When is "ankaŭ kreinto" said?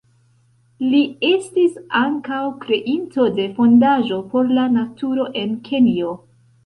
1.99-3.27